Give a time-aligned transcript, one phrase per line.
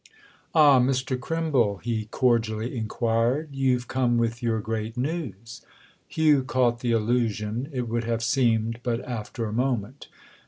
[0.05, 0.13] III
[0.55, 1.19] "Ah, Mr.
[1.19, 5.61] Crimble," he cordially inquired, "you've come with your great news?"
[6.07, 10.07] Hugh caught the allusion, it would have seemed, but after a moment.